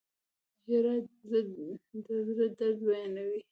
[0.69, 0.95] •ژړا
[1.29, 3.41] د زړه درد بیانوي.